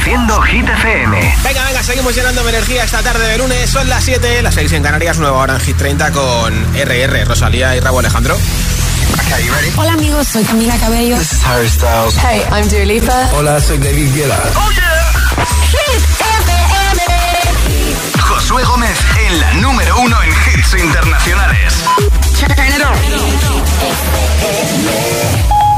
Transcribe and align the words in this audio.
Reproduciendo 0.00 0.40
Hit 0.42 0.66
FM. 0.66 1.34
Venga, 1.44 1.64
venga, 1.64 1.82
seguimos 1.82 2.14
llenando 2.14 2.48
energía 2.48 2.84
esta 2.84 3.02
tarde 3.02 3.28
de 3.28 3.36
lunes. 3.36 3.68
Son 3.68 3.86
las 3.86 4.02
7, 4.02 4.42
las 4.42 4.54
6 4.54 4.72
en 4.72 4.82
Canarias, 4.82 5.18
nueva 5.18 5.36
hora 5.36 5.54
en 5.56 5.60
Hit 5.60 5.76
30 5.76 6.10
con 6.12 6.54
RR, 6.74 7.24
Rosalía 7.26 7.76
y 7.76 7.80
Rabo 7.80 7.98
Alejandro. 7.98 8.34
Hola 9.76 9.92
amigos, 9.92 10.26
soy 10.28 10.42
Camila 10.44 10.74
Cabello. 10.78 11.18
This 11.18 11.32
is 11.32 11.44
Harry 11.44 11.68
Styles. 11.68 12.16
Hey, 12.16 12.42
I'm 12.50 12.66
Dua 12.68 12.84
Lipa. 12.86 13.28
Hola, 13.34 13.60
soy 13.60 13.76
David 13.76 14.14
Guetta. 14.14 14.40
Oh 14.56 14.70
yeah. 14.72 15.12
Hit 15.70 16.02
FM. 16.20 17.02
Josué 18.22 18.64
Gómez 18.64 18.98
en 19.26 19.38
la 19.40 19.52
número 19.54 20.00
uno 20.00 20.16
en 20.22 20.30
hits 20.30 20.74
internacionales. 20.82 21.74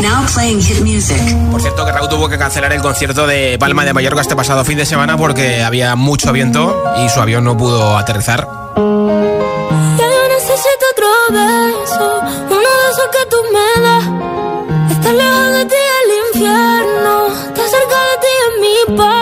Now 0.03 0.27
playing 0.35 0.61
hit 0.61 0.81
music. 0.81 1.17
Por 1.53 1.63
cierto, 1.63 1.85
que 1.87 1.93
Raúl 1.93 2.09
tuvo 2.09 2.29
que 2.29 2.37
cancelar 2.37 2.73
el 2.73 2.83
concierto 2.83 3.25
de 3.25 3.57
Palma 3.57 3.85
de 3.85 3.93
Mallorca 3.93 4.21
este 4.21 4.35
pasado 4.35 4.65
fin 4.65 4.77
de 4.77 4.85
semana 4.85 5.17
porque 5.17 5.63
había 5.63 5.95
mucho 5.95 6.33
viento 6.33 6.83
y 7.05 7.09
su 7.09 7.21
avión 7.21 7.45
no 7.45 7.57
pudo 7.57 7.97
aterrizar. 7.97 8.49
Ya 8.75 8.83
yo 10.11 10.29
necesito 10.29 10.85
otro 10.93 11.07
beso, 11.31 12.21
uno 12.51 12.59
de 12.59 12.91
esos 12.91 13.09
que 13.13 13.27
tú 13.31 13.37
me 13.53 13.81
das. 13.81 14.05
Estar 14.91 15.15
lejos 15.15 15.53
de 15.53 15.65
ti 15.67 15.77
el 16.03 16.11
infierno, 16.35 17.27
estar 17.29 17.69
cerca 17.69 17.99
de 18.11 18.17
ti 18.21 18.33
es 18.43 18.51
mi 18.61 18.97
paz. 18.97 19.22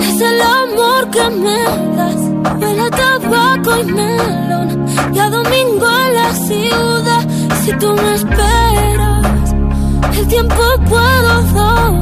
es 0.00 0.20
el 0.20 0.40
amor 0.40 1.10
que 1.10 1.30
me 1.30 1.62
das. 1.96 2.16
Huele 2.60 2.82
a 2.82 2.90
tabaco 2.90 3.78
y 3.78 3.84
melón. 3.84 4.86
Y 5.12 5.18
a 5.18 5.30
domingo 5.30 5.86
en 6.06 6.14
la 6.14 6.34
ciudad. 6.34 7.28
Si 7.62 7.72
tú 7.74 7.94
me 7.94 8.14
esperas, 8.14 9.54
el 10.18 10.26
tiempo 10.28 10.62
puedo 10.88 11.42
doblar. 11.42 12.01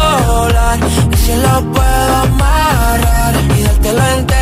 el 1.31 1.39
cielo 1.39 1.71
puedo 1.73 2.15
amarrar 2.15 3.35
y 3.57 3.63
dártelo 3.63 4.03
entero. 4.17 4.40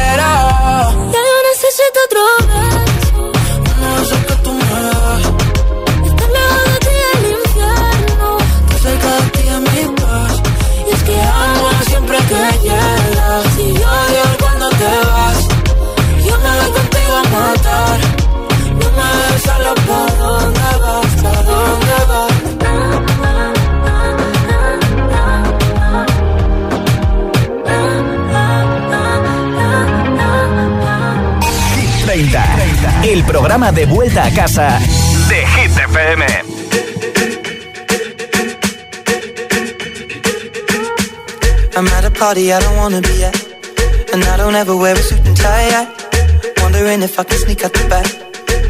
Programa 33.24 33.72
de 33.72 33.86
vuelta 33.86 34.26
a 34.26 34.32
casa 34.32 34.80
de 35.28 35.46
Hit 35.46 35.72
FM. 35.78 36.24
I'm 41.76 41.88
at 41.88 42.06
a 42.06 42.12
party 42.12 42.52
I 42.52 42.60
don't 42.60 42.78
wanna 42.78 43.02
be 43.02 43.24
at. 43.24 43.36
And 44.14 44.24
I 44.24 44.38
don't 44.38 44.56
ever 44.56 44.76
wear 44.76 44.96
a 44.96 44.98
suit 44.98 45.26
and 45.26 45.38
tie. 45.38 45.88
Wondering 46.62 47.02
if 47.02 47.20
I 47.20 47.24
can 47.24 47.38
sneak 47.38 47.64
out 47.64 47.74
the 47.74 47.88
back. 47.90 48.08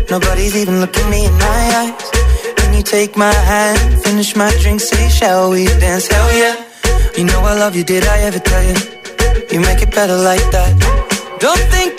Nobody's 0.10 0.56
even 0.56 0.80
looking 0.80 1.10
me 1.10 1.26
in 1.26 1.34
my 1.34 1.62
eyes. 1.82 2.12
When 2.60 2.74
you 2.74 2.84
take 2.84 3.16
my 3.16 3.34
hand, 3.34 4.04
finish 4.04 4.36
my 4.36 4.52
drink, 4.62 4.82
say, 4.82 5.10
shall 5.10 5.52
we 5.52 5.66
dance? 5.80 6.08
Hell 6.08 6.32
yeah. 6.38 6.56
You 7.18 7.26
know 7.26 7.40
I 7.42 7.54
love 7.58 7.76
you, 7.76 7.84
did 7.84 8.06
I 8.06 8.20
ever 8.22 8.40
tell 8.40 8.64
you? 8.64 8.76
You 9.52 9.60
make 9.62 9.82
it 9.82 9.92
better 9.92 10.16
like 10.16 10.46
that. 10.52 10.74
Don't 11.40 11.66
think 11.72 11.99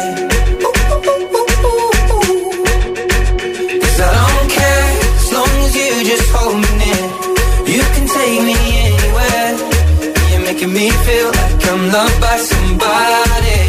Loved 11.91 12.21
by 12.21 12.37
somebody. 12.37 13.59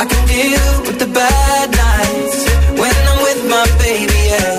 I 0.00 0.04
can 0.10 0.22
deal 0.26 0.66
with 0.86 0.98
the 0.98 1.10
bad 1.20 1.66
nights 1.84 2.38
when 2.80 2.94
I'm 3.10 3.20
with 3.26 3.40
my 3.54 3.64
baby, 3.84 4.20
yeah. 4.32 4.56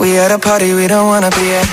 We 0.00 0.18
at 0.18 0.32
a 0.32 0.38
party 0.38 0.74
we 0.74 0.86
don't 0.88 1.06
wanna 1.06 1.30
be 1.30 1.46
at. 1.60 1.68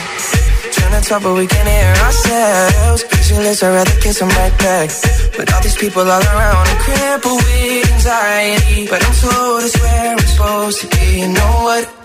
Trying 0.76 1.02
to 1.02 1.10
talk 1.10 1.24
but 1.24 1.34
we 1.34 1.48
can't 1.48 1.70
hear 1.76 1.94
ourselves. 2.06 3.02
speechless, 3.02 3.64
I'd 3.64 3.74
rather 3.74 3.98
kiss 4.04 4.20
them 4.20 4.30
right 4.30 4.56
back. 4.60 4.90
But 5.38 5.52
all 5.54 5.62
these 5.62 5.78
people 5.78 6.04
all 6.04 6.26
around, 6.34 6.68
I'm 6.72 6.80
crippled 6.86 7.42
with 7.42 7.94
anxiety. 7.94 8.88
But 8.92 9.02
I'm 9.06 9.16
told 9.24 9.64
it's 9.64 9.78
where 9.82 10.12
I'm 10.12 10.20
supposed 10.20 10.82
to 10.82 10.88
be. 10.94 11.22
You 11.22 11.30
know 11.30 11.54
what? 11.68 12.05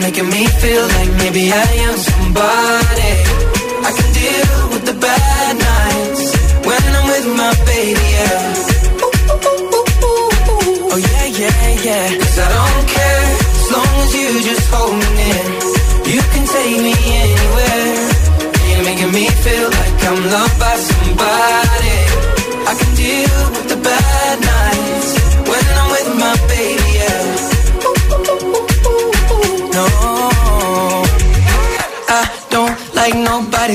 Making 0.00 0.28
me 0.30 0.46
feel 0.62 0.84
like 0.96 1.10
maybe 1.22 1.52
I 1.52 1.68
am 1.86 1.96
somebody. 1.96 3.12
I 3.88 3.90
can 3.96 4.08
deal 4.20 4.58
with 4.72 4.84
the 4.90 4.96
bad 5.06 5.54
nights 5.70 6.24
when 6.66 6.82
I'm 6.96 7.06
with 7.12 7.26
my 7.36 7.52
baby, 7.66 8.06
yeah. 8.16 8.29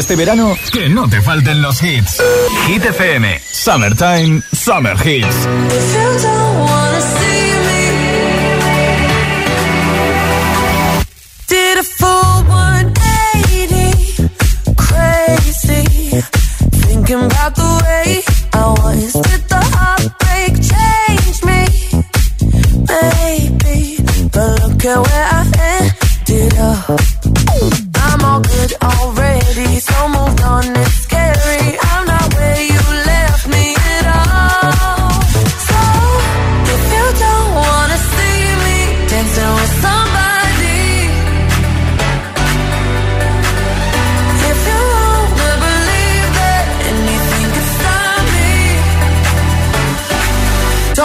Este 0.00 0.16
verano, 0.16 0.56
que 0.72 0.88
no 0.88 1.10
te 1.10 1.20
falten 1.20 1.60
los 1.60 1.82
hits. 1.82 2.22
Hit 2.66 2.82
FM, 2.82 3.38
Summertime, 3.52 4.40
Summer 4.50 4.96
Hits. 5.06 5.46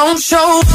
Don't 0.06 0.20
show 0.20 0.62
up, 0.62 0.75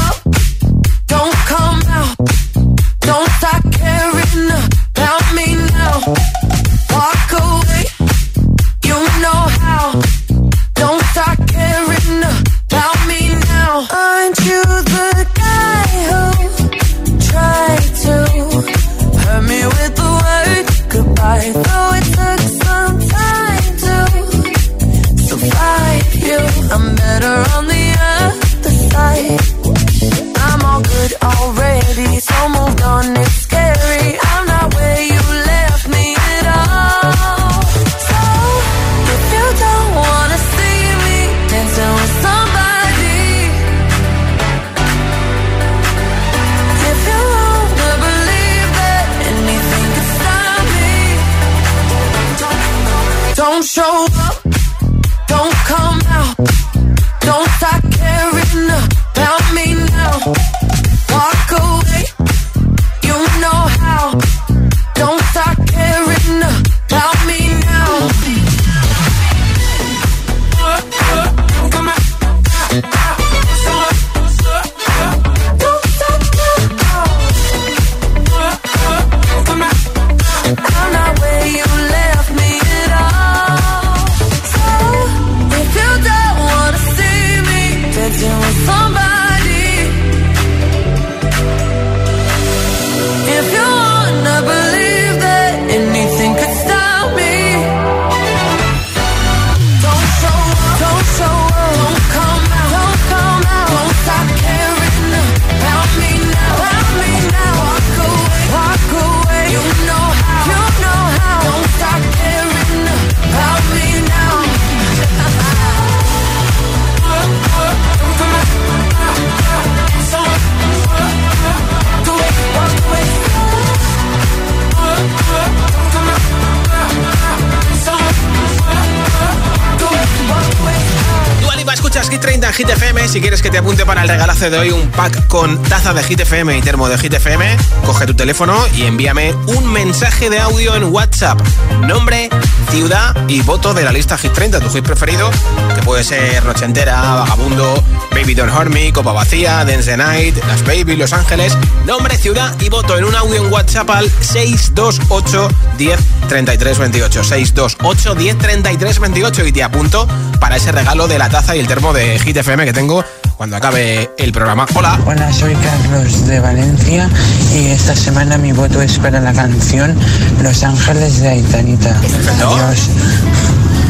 Si 133.11 133.19
quieres 133.19 133.41
que 133.41 133.49
te 133.49 133.57
apunte 133.57 133.85
para 133.85 134.03
el 134.03 134.07
regalazo 134.07 134.49
de 134.49 134.57
hoy 134.57 134.71
un 134.71 134.89
pack 134.89 135.27
con 135.27 135.61
taza 135.63 135.93
de 135.93 136.01
Hit 136.01 136.21
FM 136.21 136.57
y 136.57 136.61
termo 136.61 136.87
de 136.87 136.97
Hit 136.97 137.13
FM, 137.13 137.57
coge 137.85 138.05
tu 138.05 138.13
teléfono 138.13 138.55
y 138.73 138.83
envíame 138.83 139.33
un 139.47 139.69
mensaje 139.69 140.29
de 140.29 140.39
audio 140.39 140.77
en 140.77 140.85
WhatsApp. 140.85 141.37
Nombre, 141.81 142.29
ciudad 142.71 143.13
y 143.27 143.41
voto 143.41 143.73
de 143.73 143.83
la 143.83 143.91
lista 143.91 144.17
Hit 144.17 144.31
30, 144.31 144.61
tu 144.61 144.69
hit 144.69 144.83
preferido, 144.83 145.29
que 145.75 145.81
puede 145.83 146.05
ser 146.05 146.43
Noche 146.45 146.63
Entera, 146.63 147.01
Vagabundo, 147.15 147.83
Baby 148.11 148.33
Don't 148.33 148.53
Hurt 148.53 148.69
Me, 148.69 148.93
Copa 148.93 149.11
Vacía, 149.11 149.65
Dance 149.65 149.91
the 149.91 149.97
Night, 149.97 150.37
Las 150.47 150.63
Baby, 150.63 150.95
Los 150.95 151.11
Ángeles. 151.11 151.57
Nombre, 151.85 152.17
ciudad 152.17 152.55
y 152.61 152.69
voto 152.69 152.97
en 152.97 153.03
un 153.03 153.13
audio 153.13 153.45
en 153.45 153.51
WhatsApp 153.51 153.89
al 153.89 154.09
628 154.21 155.49
10 155.77 155.99
33 156.29 156.79
28. 156.79 157.23
628 157.23 158.15
10 158.15 158.37
33 158.37 158.99
28 158.99 159.45
y 159.45 159.51
te 159.51 159.63
apunto 159.63 160.07
para 160.39 160.55
ese 160.55 160.71
regalo 160.71 161.07
de 161.07 161.19
la 161.19 161.29
taza 161.29 161.55
y 161.55 161.59
el 161.59 161.67
termo 161.67 161.91
de 161.91 162.19
Hit 162.19 162.37
FM 162.37 162.65
que 162.65 162.73
tengo 162.73 163.03
cuando 163.41 163.57
acabe 163.57 164.07
el 164.19 164.31
programa. 164.31 164.67
Hola. 164.75 164.99
Hola, 165.03 165.33
soy 165.33 165.55
Carlos 165.55 166.27
de 166.27 166.39
Valencia 166.39 167.09
y 167.55 167.71
esta 167.71 167.95
semana 167.95 168.37
mi 168.37 168.51
voto 168.51 168.83
es 168.83 168.99
para 168.99 169.19
la 169.19 169.33
canción 169.33 169.97
Los 170.43 170.63
Ángeles 170.63 171.21
de 171.21 171.29
Aitanita. 171.29 171.89
Adiós. 172.35 172.89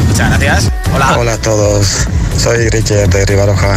Muchas 0.08 0.30
gracias. 0.30 0.72
Hola. 0.94 1.18
Hola 1.18 1.34
a 1.34 1.36
todos. 1.36 2.08
Soy 2.38 2.70
Richard 2.70 3.10
de 3.10 3.26
Rivaroja. 3.26 3.74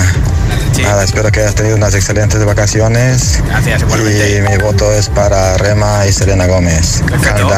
Nada, 0.82 1.03
espero 1.03 1.29
que 1.29 1.41
hayas 1.41 1.55
tenido 1.55 1.75
unas 1.75 1.94
excelentes 1.94 2.46
vacaciones. 2.46 3.44
Gracias, 3.46 3.82
igualmente. 3.82 4.38
Y 4.38 4.41
mi 4.50 4.58
voto 4.63 4.89
es 4.94 5.10
para 5.10 5.58
Rema 5.58 6.05
y 6.08 6.13
Selena 6.13 6.48
Gómez. 6.48 7.03
Perfecto. 7.05 7.50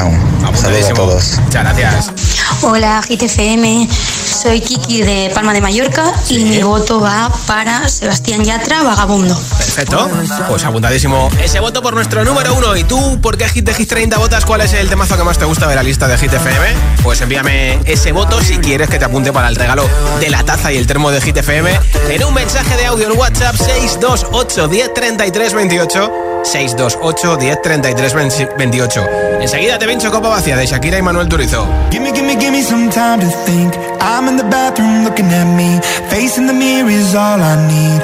Saludos 0.55 0.89
a 0.89 0.93
todos. 0.95 1.39
Muchas 1.39 1.63
gracias. 1.63 2.36
Hola, 2.61 3.01
GTFM. 3.07 3.87
Soy 3.89 4.61
Kiki 4.61 5.01
de 5.01 5.31
Palma 5.33 5.53
de 5.53 5.61
Mallorca 5.61 6.13
y 6.29 6.43
mi 6.45 6.61
voto 6.61 6.99
va 6.99 7.31
para 7.45 7.87
Sebastián 7.87 8.43
Yatra, 8.43 8.83
Vagabundo. 8.83 9.35
Perfecto. 9.57 10.09
Pues 10.47 10.63
apuntadísimo 10.63 11.29
ese 11.41 11.59
voto 11.59 11.81
por 11.81 11.93
nuestro 11.93 12.23
número 12.23 12.53
uno. 12.55 12.75
¿Y 12.75 12.83
tú 12.83 13.19
por 13.21 13.37
qué 13.37 13.47
Hit 13.49 13.65
de 13.65 13.73
Hit 13.73 13.89
30 13.89 14.17
votas? 14.17 14.45
¿Cuál 14.45 14.61
es 14.61 14.73
el 14.73 14.89
temazo 14.89 15.17
que 15.17 15.23
más 15.23 15.37
te 15.37 15.45
gusta 15.45 15.67
de 15.67 15.75
la 15.75 15.83
lista 15.83 16.07
de 16.07 16.17
Hit 16.17 16.33
FM? 16.33 16.67
Pues 17.03 17.21
envíame 17.21 17.79
ese 17.85 18.11
voto 18.11 18.41
si 18.41 18.57
quieres 18.57 18.89
que 18.89 18.99
te 18.99 19.05
apunte 19.05 19.31
para 19.31 19.47
el 19.47 19.55
regalo 19.55 19.87
de 20.19 20.29
la 20.29 20.43
taza 20.43 20.71
y 20.71 20.77
el 20.77 20.87
termo 20.87 21.11
de 21.11 21.21
Hit 21.21 21.37
FM 21.37 21.79
en 22.09 22.23
un 22.23 22.33
mensaje 22.33 22.75
de 22.77 22.85
audio 22.85 23.11
en 23.11 23.17
WhatsApp 23.17 23.55
628 23.55 24.67
10 24.67 24.93
33 24.93 25.53
28 25.53 26.26
628 26.47 27.37
10 27.37 27.61
33 27.61 28.13
28. 28.57 29.05
Enseguida 29.41 29.77
te 29.77 29.85
pincho 29.85 30.09
copa 30.09 30.29
vacía 30.29 30.55
de 30.55 30.65
Shakira 30.65 30.97
y 30.97 31.01
Manuel 31.01 31.27
Turizo. 31.27 31.67
Gimme, 31.91 32.11
gimme, 32.13 32.37
gimme 32.37 32.63
some 32.63 32.89
time 32.89 33.19
to 33.19 33.29
think. 33.45 33.75
I'm 33.99 34.27
in 34.29 34.37
the 34.37 34.45
bathroom 34.45 35.03
looking 35.03 35.27
at 35.33 35.45
me. 35.45 35.79
Facing 36.09 36.47
the 36.47 36.53
mirror 36.53 36.89
is 36.89 37.13
all 37.13 37.41
I 37.41 37.55
need. 37.67 38.01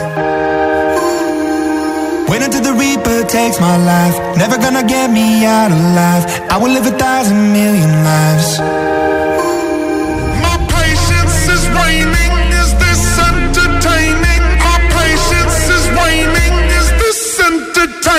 Wait 2.28 2.42
until 2.42 2.62
the 2.62 2.74
Reaper 2.74 3.24
takes 3.28 3.60
my 3.62 3.78
life. 3.78 4.18
Never 4.38 4.58
gonna 4.58 4.84
get 4.84 5.10
me 5.10 5.46
out 5.46 5.72
alive. 5.72 6.26
I 6.50 6.58
will 6.58 6.72
live 6.72 6.86
a 6.86 6.98
thousand 6.98 7.54
million 7.54 8.04
lives. 8.04 8.60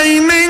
Amen. 0.05 0.44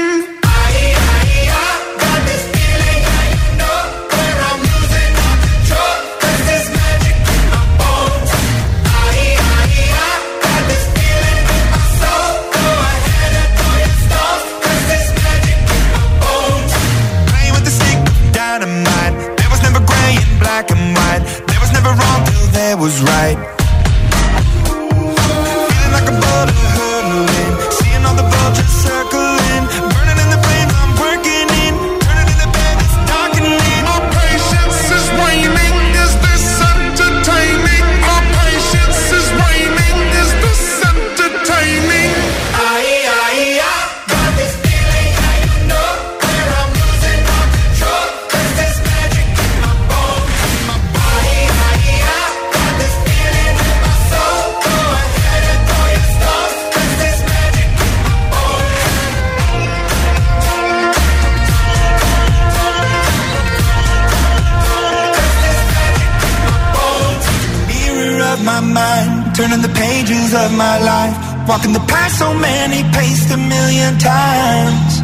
My 70.56 70.80
life. 70.80 71.16
Walking 71.48 71.74
the 71.74 71.86
path 71.86 72.14
so 72.18 72.34
many 72.34 72.82
paced 72.96 73.30
a 73.32 73.38
million 73.38 74.00
times. 74.00 75.04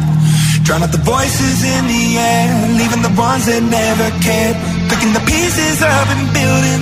Drown 0.64 0.82
out 0.82 0.92
the 0.92 1.04
voices 1.04 1.62
in 1.62 1.82
the 1.86 2.04
air, 2.18 2.48
leaving 2.78 3.02
the 3.02 3.14
ones 3.14 3.46
that 3.46 3.62
never 3.62 4.08
cared. 4.24 4.56
Picking 4.90 5.12
the 5.12 5.24
pieces 5.26 5.82
up 5.82 6.06
and 6.14 6.24
building 6.32 6.80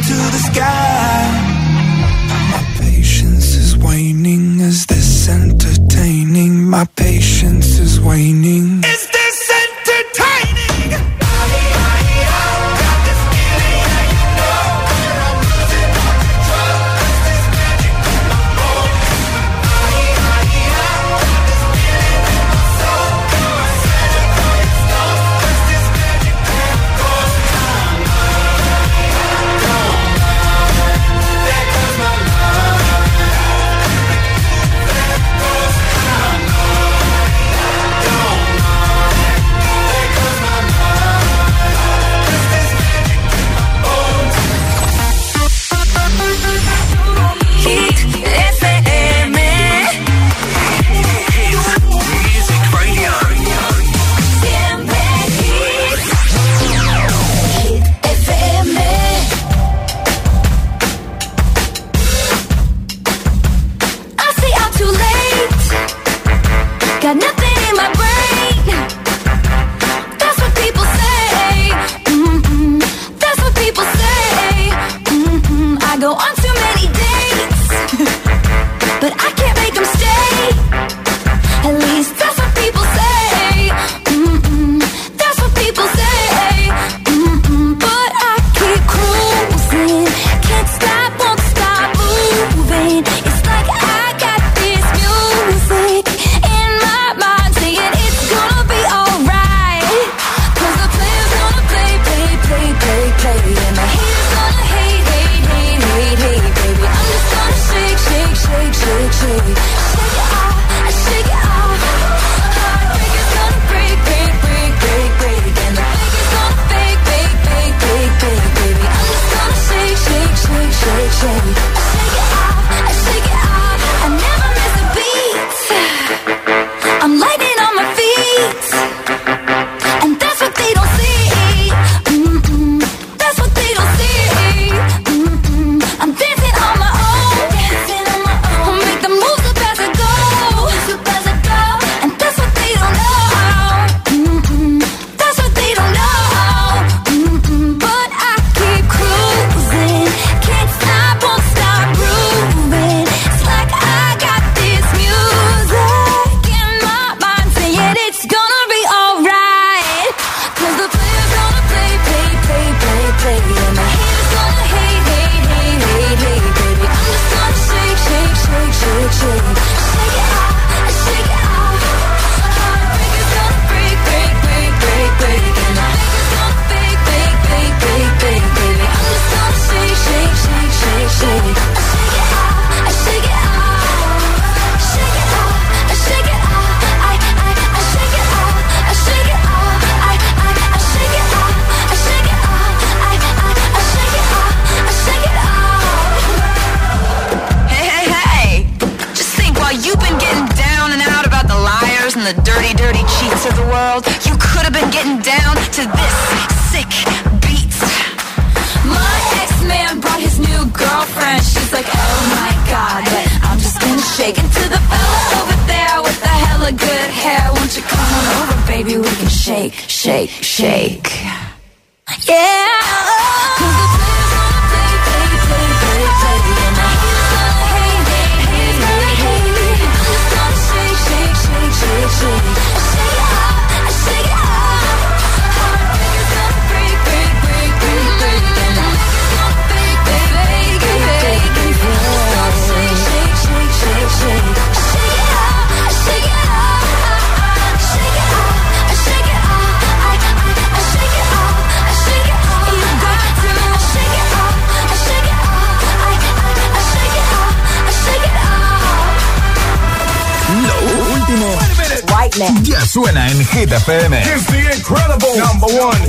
suena 262.91 263.29
en 263.29 263.47
Hit 263.47 263.71
FM. 263.71 264.21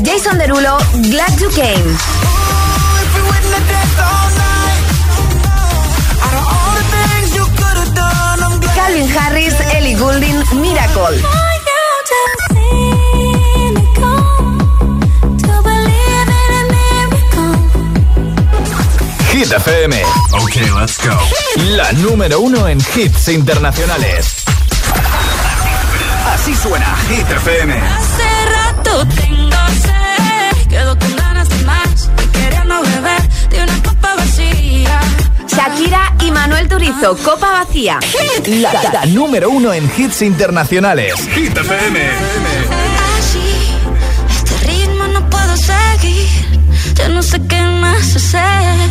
Jason 0.03 0.37
Derulo, 0.39 0.77
Glad 1.09 1.37
You 1.37 1.49
Came. 1.51 1.97
Calvin 8.73 9.07
Harris, 9.15 9.53
Ellie 9.75 9.93
Goulding, 9.93 10.43
Miracle. 10.59 11.21
Hit 19.31 19.51
FM. 19.51 20.01
Ok, 20.33 20.55
let's 20.79 20.97
go. 20.97 21.15
La 21.75 21.91
número 21.93 22.39
uno 22.39 22.67
en 22.67 22.79
hits 22.95 23.27
internacionales. 23.27 24.30
Así 26.41 26.55
suena 26.55 26.95
Hit 27.07 27.29
FM. 27.29 27.71
Hace 27.71 28.45
rato 28.49 29.05
tengo 29.15 29.57
sed, 29.83 30.67
quedo 30.69 30.97
con 30.97 31.15
ganas 31.15 31.47
de 31.49 31.55
más, 31.65 32.09
queriendo 32.33 32.81
beber 32.81 33.29
de 33.51 33.61
una 33.61 33.83
copa 33.83 34.15
vacía. 34.15 34.99
Shakira 35.47 36.15
y 36.19 36.31
Manuel 36.31 36.67
Turizo, 36.67 37.15
Copa 37.17 37.51
Vacía. 37.51 37.99
La, 38.47 38.73
la 38.91 39.05
número 39.05 39.51
uno 39.51 39.71
en 39.71 39.85
hits 39.95 40.23
internacionales. 40.23 41.13
Hit 41.31 41.55
FM. 41.55 42.09
Así, 43.19 43.77
este 44.31 44.57
ritmo 44.65 45.05
no 45.09 45.29
puedo 45.29 45.55
seguir. 45.55 46.27
Ya 46.95 47.07
no 47.09 47.21
sé 47.21 47.39
qué 47.47 47.61
más 47.61 48.15
hacer 48.15 48.89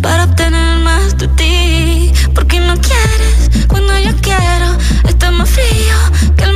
para 0.00 0.24
obtener 0.24 0.78
más 0.78 1.14
de 1.18 1.28
ti. 1.28 2.12
Porque 2.34 2.58
no 2.60 2.74
quieres 2.80 3.66
cuando 3.68 3.98
yo 3.98 4.12
quiero. 4.22 4.78
Está 5.06 5.30
más 5.30 5.50
frío 5.50 6.36
que 6.36 6.46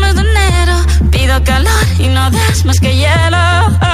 Pido 1.25 1.43
calor 1.43 1.87
y 1.99 2.09
no 2.09 2.31
das 2.31 2.67
más 2.67 2.79
que 2.79 2.95
hielo. 2.95 3.94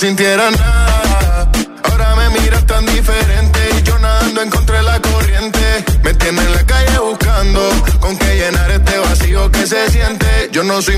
Sintiera 0.00 0.50
nada. 0.50 1.50
Ahora 1.82 2.16
me 2.16 2.40
miras 2.40 2.64
tan 2.64 2.86
diferente 2.86 3.60
y 3.78 3.82
yo 3.82 3.98
nadando 3.98 4.40
encontré 4.40 4.82
la 4.82 4.98
corriente. 4.98 5.84
Me 6.02 6.14
tiene 6.14 6.40
en 6.40 6.52
la 6.54 6.64
calle 6.64 6.98
buscando 7.00 7.60
con 8.00 8.16
qué 8.16 8.36
llenar 8.36 8.70
este 8.70 8.98
vacío 8.98 9.50
que 9.52 9.66
se 9.66 9.90
siente. 9.90 10.48
Yo 10.52 10.64
no 10.64 10.80
soy 10.80 10.96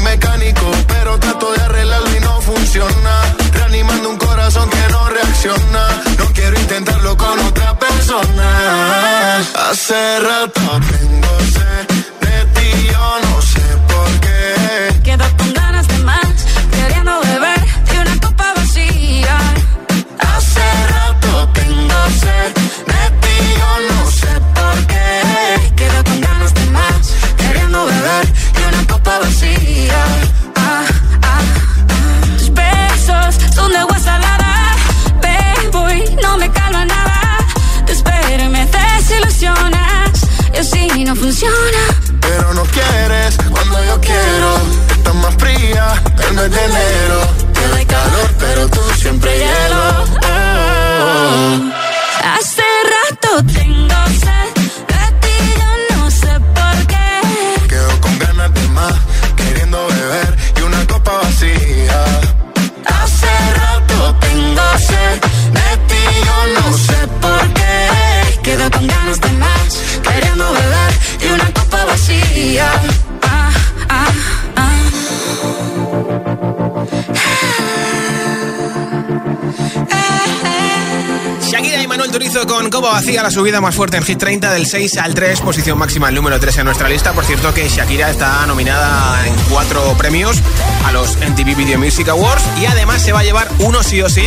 Copa 82.82 82.94
Vacía, 82.94 83.22
la 83.22 83.30
subida 83.30 83.60
más 83.60 83.76
fuerte 83.76 83.96
en 83.96 84.02
Hit 84.02 84.18
30 84.18 84.50
del 84.50 84.66
6 84.66 84.96
al 84.96 85.14
3, 85.14 85.40
posición 85.42 85.78
máxima 85.78 86.08
el 86.08 86.16
número 86.16 86.40
3 86.40 86.58
en 86.58 86.64
nuestra 86.64 86.88
lista. 86.88 87.12
Por 87.12 87.24
cierto 87.24 87.54
que 87.54 87.68
Shakira 87.68 88.10
está 88.10 88.44
nominada 88.44 89.24
en 89.24 89.32
cuatro 89.48 89.94
premios 89.96 90.42
a 90.84 90.90
los 90.90 91.16
MTV 91.16 91.54
Video 91.54 91.78
Music 91.78 92.08
Awards 92.08 92.42
y 92.60 92.66
además 92.66 93.00
se 93.00 93.12
va 93.12 93.20
a 93.20 93.22
llevar 93.22 93.48
uno 93.60 93.84
sí 93.84 94.02
o 94.02 94.08
sí, 94.08 94.26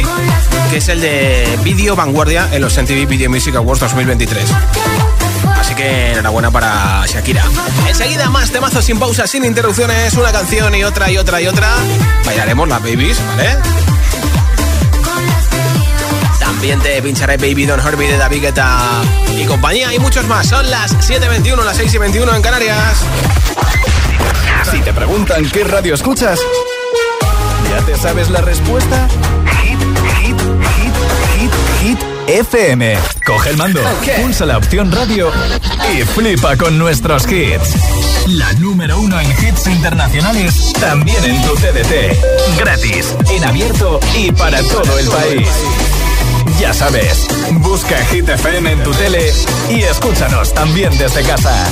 que 0.70 0.78
es 0.78 0.88
el 0.88 1.02
de 1.02 1.60
Video 1.66 1.98
Vanguardia 1.98 2.48
en 2.54 2.62
los 2.62 2.78
MTV 2.78 3.06
Video 3.06 3.30
Music 3.30 3.54
Awards 3.56 3.82
2023. 3.82 4.46
Así 5.60 5.76
que 5.76 6.14
enhorabuena 6.14 6.50
para 6.50 7.06
Shakira. 7.08 7.44
Enseguida 7.90 8.30
más 8.30 8.52
temazos 8.52 8.86
sin 8.86 8.98
pausa, 8.98 9.28
sin 9.28 9.44
interrupciones, 9.44 10.14
una 10.14 10.32
canción 10.32 10.74
y 10.76 10.86
otra 10.86 11.12
y 11.12 11.18
otra 11.18 11.42
y 11.42 11.48
otra. 11.48 11.76
Bailaremos 12.26 12.70
las 12.70 12.82
babies, 12.82 13.20
¿vale? 13.36 13.95
Ambiente 16.56 17.02
pincharé 17.02 17.36
Baby 17.38 17.66
Don't 17.66 17.84
Hurt 17.84 17.98
Me 17.98 18.08
de 18.08 18.18
David 18.18 18.42
Guetta 18.42 19.02
y 19.38 19.46
compañía 19.46 19.94
y 19.94 20.00
muchos 20.00 20.26
más. 20.26 20.48
Son 20.48 20.70
las 20.70 20.94
7.21, 21.10 21.64
las 21.64 21.78
6.21 21.80 22.36
en 22.36 22.42
Canarias. 22.42 23.04
Si 24.72 24.80
te 24.80 24.94
preguntan 24.94 25.50
qué 25.50 25.66
radio 25.66 25.94
escuchas, 25.94 26.40
¿ya 27.70 27.86
te 27.86 27.98
sabes 27.98 28.30
la 28.30 28.42
respuesta? 28.42 29.08
Hit, 29.64 29.80
hit, 30.22 30.40
hit, 30.78 30.94
hit, 31.38 31.52
hit. 31.82 32.00
FM. 32.28 32.98
Coge 33.26 33.50
el 33.52 33.58
mando, 33.58 33.82
pulsa 34.22 34.46
la 34.46 34.58
opción 34.58 34.92
radio 34.92 35.32
y 35.94 36.02
flipa 36.04 36.56
con 36.58 36.78
nuestros 36.78 37.32
hits. 37.32 37.76
La 38.28 38.52
número 38.54 39.00
uno 39.00 39.20
en 39.20 39.30
hits 39.30 39.68
internacionales, 39.68 40.74
también 40.80 41.24
en 41.24 41.42
tu 41.44 41.54
TDT. 41.56 42.58
Gratis, 42.58 43.16
en 43.30 43.44
abierto 43.44 44.00
y 44.18 44.32
para 44.32 44.60
todo 44.64 44.98
el 44.98 45.08
país. 45.08 45.48
Ya 46.60 46.74
sabes, 46.74 47.28
busca 47.52 47.98
Hit 48.06 48.30
FM 48.30 48.72
en 48.72 48.84
tu 48.84 48.92
tele 48.92 49.34
y 49.70 49.84
escúchanos 49.84 50.54
también 50.54 50.98
desde 50.98 51.22
casa. 51.24 51.66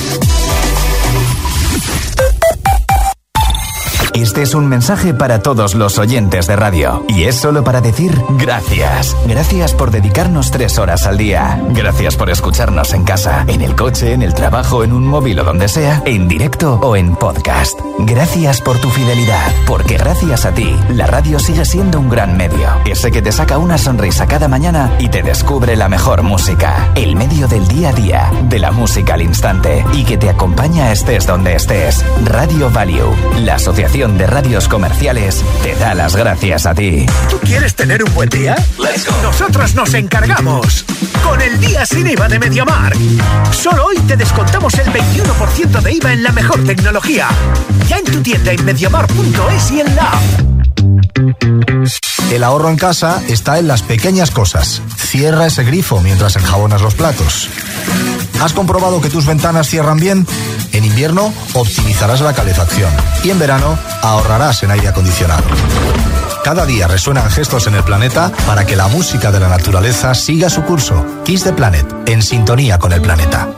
Este 4.14 4.42
es 4.42 4.54
un 4.54 4.68
mensaje 4.68 5.12
para 5.12 5.40
todos 5.42 5.74
los 5.74 5.98
oyentes 5.98 6.46
de 6.46 6.54
radio. 6.54 7.04
Y 7.08 7.24
es 7.24 7.34
solo 7.34 7.64
para 7.64 7.80
decir 7.80 8.16
gracias. 8.38 9.16
Gracias 9.26 9.74
por 9.74 9.90
dedicarnos 9.90 10.52
tres 10.52 10.78
horas 10.78 11.04
al 11.06 11.18
día. 11.18 11.60
Gracias 11.70 12.14
por 12.14 12.30
escucharnos 12.30 12.92
en 12.94 13.02
casa, 13.02 13.44
en 13.48 13.60
el 13.60 13.74
coche, 13.74 14.12
en 14.12 14.22
el 14.22 14.32
trabajo, 14.32 14.84
en 14.84 14.92
un 14.92 15.04
móvil 15.04 15.40
o 15.40 15.44
donde 15.44 15.66
sea, 15.66 16.00
en 16.06 16.28
directo 16.28 16.78
o 16.80 16.94
en 16.94 17.16
podcast. 17.16 17.76
Gracias 17.98 18.60
por 18.60 18.78
tu 18.78 18.88
fidelidad, 18.88 19.52
porque 19.66 19.96
gracias 19.96 20.44
a 20.44 20.52
ti, 20.52 20.76
la 20.90 21.08
radio 21.08 21.40
sigue 21.40 21.64
siendo 21.64 21.98
un 21.98 22.08
gran 22.08 22.36
medio. 22.36 22.68
Ese 22.86 23.10
que 23.10 23.20
te 23.20 23.32
saca 23.32 23.58
una 23.58 23.78
sonrisa 23.78 24.26
cada 24.26 24.46
mañana 24.46 24.92
y 25.00 25.08
te 25.08 25.24
descubre 25.24 25.74
la 25.74 25.88
mejor 25.88 26.22
música. 26.22 26.88
El 26.94 27.16
medio 27.16 27.48
del 27.48 27.66
día 27.66 27.88
a 27.88 27.92
día, 27.92 28.30
de 28.48 28.60
la 28.60 28.70
música 28.70 29.14
al 29.14 29.22
instante 29.22 29.84
y 29.92 30.04
que 30.04 30.18
te 30.18 30.30
acompaña 30.30 30.92
estés 30.92 31.26
donde 31.26 31.56
estés. 31.56 32.04
Radio 32.24 32.70
Value, 32.70 33.12
la 33.40 33.56
asociación 33.56 34.03
de 34.12 34.26
Radios 34.26 34.68
Comerciales 34.68 35.42
te 35.62 35.74
da 35.76 35.94
las 35.94 36.14
gracias 36.14 36.66
a 36.66 36.74
ti. 36.74 37.06
¿Tú 37.30 37.38
quieres 37.40 37.74
tener 37.74 38.04
un 38.04 38.12
buen 38.12 38.28
día? 38.28 38.54
Nosotros 39.22 39.74
nos 39.74 39.94
encargamos. 39.94 40.84
Con 41.22 41.40
el 41.40 41.58
día 41.58 41.86
sin 41.86 42.06
IVA 42.06 42.28
de 42.28 42.38
Mediamar. 42.38 42.92
Solo 43.50 43.86
hoy 43.86 43.96
te 44.00 44.16
descontamos 44.16 44.74
el 44.74 44.88
21% 44.88 45.80
de 45.80 45.92
IVA 45.94 46.12
en 46.12 46.22
la 46.22 46.32
mejor 46.32 46.62
tecnología. 46.64 47.28
Ya 47.88 47.96
en 47.96 48.04
tu 48.04 48.20
tienda 48.20 48.52
en 48.52 48.62
mediamar.es 48.64 49.70
y 49.70 49.80
en 49.80 49.96
la 49.96 50.12
El 52.32 52.42
ahorro 52.42 52.68
en 52.68 52.76
casa 52.76 53.22
está 53.28 53.58
en 53.58 53.68
las 53.68 53.82
pequeñas 53.82 54.30
cosas. 54.30 54.82
Cierra 54.96 55.46
ese 55.46 55.64
grifo 55.64 56.00
mientras 56.00 56.36
enjabonas 56.36 56.82
los 56.82 56.94
platos. 56.94 57.48
¿Has 58.40 58.52
comprobado 58.52 59.00
que 59.00 59.10
tus 59.10 59.26
ventanas 59.26 59.68
cierran 59.68 59.98
bien? 59.98 60.26
En 60.72 60.84
invierno 60.84 61.32
optimizarás 61.54 62.20
la 62.20 62.32
calefacción 62.32 62.90
y 63.22 63.30
en 63.30 63.38
verano 63.38 63.78
ahorrarás 64.02 64.62
en 64.64 64.72
aire 64.72 64.88
acondicionado. 64.88 65.44
Cada 66.44 66.66
día 66.66 66.86
resuenan 66.86 67.30
gestos 67.30 67.66
en 67.68 67.74
el 67.74 67.84
planeta 67.84 68.30
para 68.46 68.66
que 68.66 68.76
la 68.76 68.88
música 68.88 69.32
de 69.32 69.40
la 69.40 69.48
naturaleza 69.48 70.14
siga 70.14 70.50
su 70.50 70.62
curso. 70.62 71.04
Kiss 71.24 71.44
the 71.44 71.52
Planet, 71.52 71.86
en 72.06 72.22
sintonía 72.22 72.78
con 72.78 72.92
el 72.92 73.00
planeta. 73.00 73.48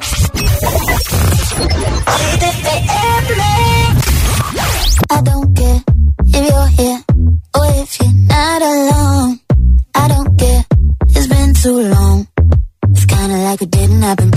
Like 13.47 13.63
it 13.63 13.71
didn't 13.71 14.03
happen. 14.03 14.31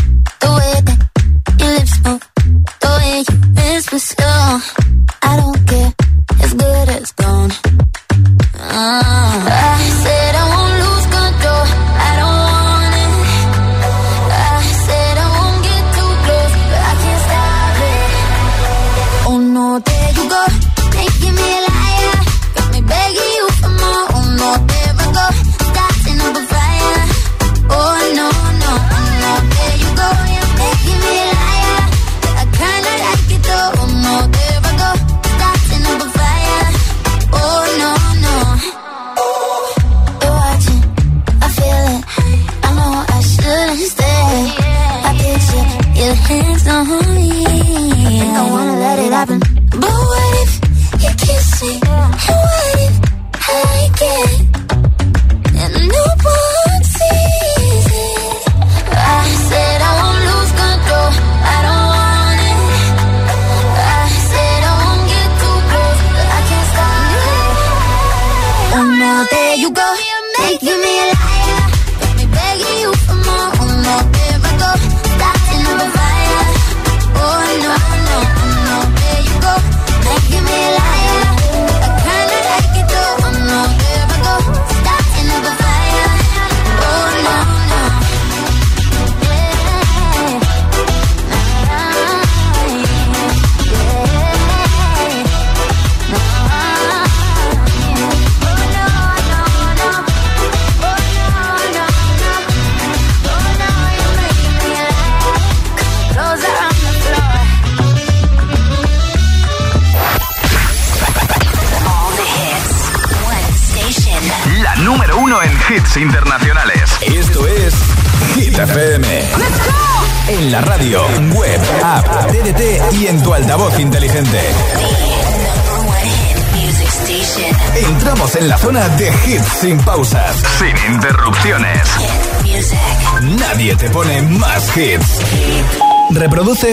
The 0.44 0.50
way 0.58 0.74
that 0.88 1.00
your 1.60 1.72
lips 1.78 1.96
move, 2.06 2.24
the 2.80 2.90
way 2.98 3.24
you 3.28 3.74
whisper 3.74 4.00
slow. 4.00 4.79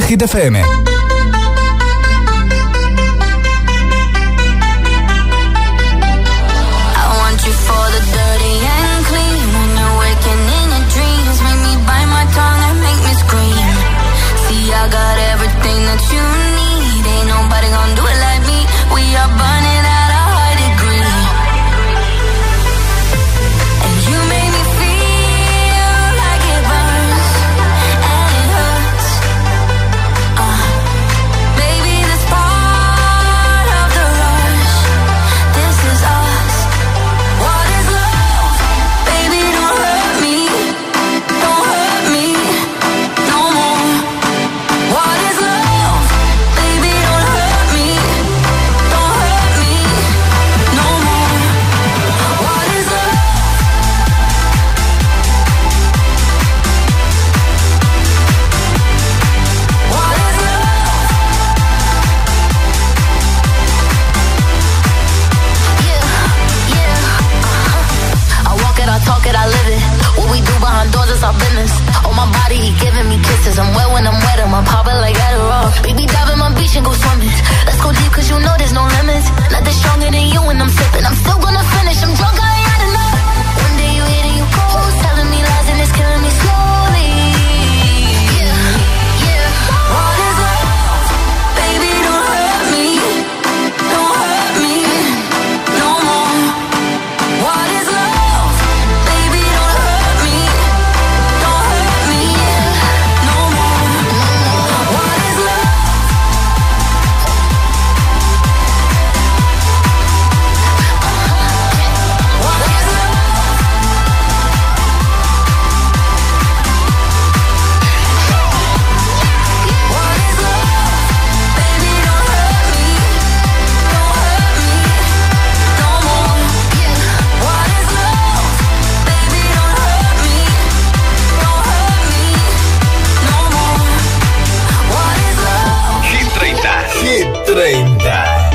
Hit 0.08 0.22
FM. 0.22 0.85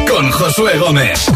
con 0.08 0.32
Josué 0.32 0.78
Gómez. 0.78 1.30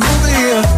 keep 0.00 0.26
here 0.36 0.77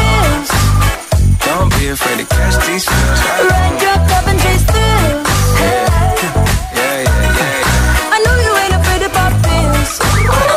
be 1.81 1.87
afraid 1.87 2.17
to 2.19 2.25
catch 2.25 2.55
these. 2.67 2.85
Like 2.85 3.79
cup 3.81 4.27
and 4.27 4.39
chase 4.39 4.63
through. 4.69 4.81
I 8.13 8.17
know 8.23 8.35
you 8.45 8.53
ain't 8.61 8.75
afraid. 8.77 9.01
I 9.01 9.09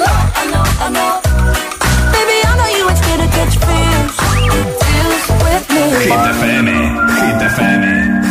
know, 0.04 0.20
I 0.40 0.44
know, 0.52 0.64
I 0.84 0.88
know. 0.96 1.12
Baby, 2.12 2.36
I 2.44 2.52
know 2.58 2.68
you 2.76 2.84
ain't 2.90 3.00
scared 3.00 3.20
to 3.24 3.28
with 5.44 5.64
me. 5.74 5.84
Hit 6.04 6.20
the 6.28 6.34
family, 6.42 6.76
eh? 6.76 6.92
hit 7.24 7.36
the 7.40 7.48
family. 7.56 7.88
Eh? 7.88 8.23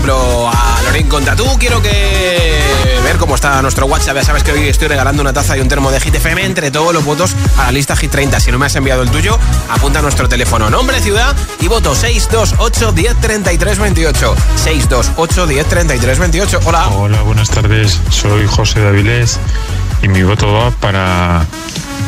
Ejemplo 0.00 0.48
a 0.48 0.82
Lorín 0.82 1.08
con 1.08 1.24
Tatú, 1.24 1.44
quiero 1.58 1.82
que 1.82 2.58
ver 3.04 3.18
cómo 3.18 3.34
está 3.34 3.60
nuestro 3.60 3.84
WhatsApp. 3.84 4.16
Ya 4.16 4.24
sabes 4.24 4.42
que 4.42 4.52
hoy 4.52 4.68
estoy 4.68 4.88
regalando 4.88 5.20
una 5.20 5.34
taza 5.34 5.58
y 5.58 5.60
un 5.60 5.68
termo 5.68 5.90
de 5.90 6.00
Hit 6.00 6.14
entre 6.24 6.70
todos 6.70 6.94
los 6.94 7.04
votos 7.04 7.36
a 7.58 7.66
la 7.66 7.72
lista 7.72 7.94
Hit 7.96 8.10
30. 8.10 8.40
Si 8.40 8.50
no 8.50 8.58
me 8.58 8.64
has 8.64 8.74
enviado 8.76 9.02
el 9.02 9.10
tuyo, 9.10 9.38
apunta 9.68 9.98
a 9.98 10.02
nuestro 10.02 10.26
teléfono, 10.26 10.70
nombre, 10.70 11.00
ciudad 11.00 11.36
y 11.60 11.68
voto 11.68 11.94
628 11.94 12.92
10 12.92 13.20
33 13.20 13.78
28. 13.78 14.36
628 14.56 15.46
10 15.46 15.66
33 15.66 16.18
28. 16.18 16.60
Hola. 16.64 16.88
Hola, 16.88 17.20
buenas 17.20 17.50
tardes. 17.50 18.00
Soy 18.08 18.46
José 18.46 18.80
Davilés 18.80 19.38
y 20.02 20.08
mi 20.08 20.22
voto 20.22 20.50
va 20.50 20.70
para 20.70 21.44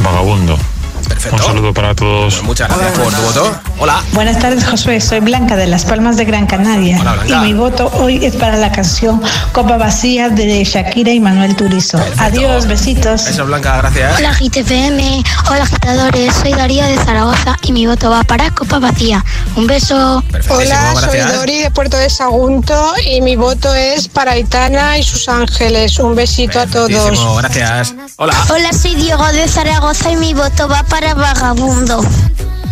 Vagabundo. 0.02 0.58
Perfecto. 1.08 1.36
Un 1.36 1.42
saludo 1.42 1.74
para 1.74 1.94
todos. 1.94 2.42
Muchas 2.42 2.68
gracias 2.68 2.98
por 2.98 3.12
tu 3.12 3.22
voto. 3.22 3.60
Hola. 3.78 4.02
Buenas 4.12 4.38
tardes, 4.38 4.64
Josué. 4.64 5.00
Soy 5.00 5.20
Blanca 5.20 5.56
de 5.56 5.66
Las 5.66 5.84
Palmas 5.84 6.16
de 6.16 6.24
Gran 6.24 6.46
Canaria. 6.46 6.98
Hola, 7.00 7.14
Blanca. 7.14 7.34
y 7.34 7.38
mi 7.40 7.52
voto 7.54 7.90
hoy 7.94 8.24
es 8.24 8.36
para 8.36 8.56
la 8.56 8.70
canción 8.72 9.20
Copa 9.52 9.76
Vacía 9.76 10.28
de 10.28 10.64
Shakira 10.64 11.10
y 11.12 11.20
Manuel 11.20 11.56
Turizo. 11.56 12.00
Adiós, 12.18 12.66
besitos. 12.66 13.26
Eso, 13.26 13.44
Blanca, 13.46 13.76
gracias. 13.78 14.18
Hola 14.18 14.32
GTFM, 14.34 15.22
hola 15.50 15.62
agitadores, 15.64 16.34
soy 16.34 16.52
Daría 16.52 16.86
de 16.86 16.96
Zaragoza 16.96 17.56
y 17.62 17.72
mi 17.72 17.86
voto 17.86 18.10
va 18.10 18.22
para 18.22 18.50
Copa 18.50 18.78
Vacía. 18.78 19.24
Un 19.56 19.66
beso. 19.66 20.22
Hola, 20.48 20.94
soy 20.94 21.18
Dori 21.18 21.62
de 21.62 21.70
Puerto 21.70 21.96
de 21.96 22.08
Sagunto 22.10 22.94
y 23.04 23.20
mi 23.20 23.36
voto 23.36 23.74
es 23.74 24.08
para 24.08 24.32
Aitana 24.32 24.98
y 24.98 25.02
sus 25.02 25.28
ángeles. 25.28 25.98
Un 25.98 26.14
besito 26.14 26.60
a 26.60 26.66
todos. 26.66 27.36
Gracias. 27.38 27.94
Hola. 28.16 28.34
Hola, 28.50 28.72
soy 28.72 28.94
Diego 28.94 29.26
de 29.32 29.48
Zaragoza 29.48 30.10
y 30.10 30.16
mi 30.16 30.34
voto 30.34 30.68
va 30.68 30.82
para 30.84 30.91
Vagabundo. 31.00 32.04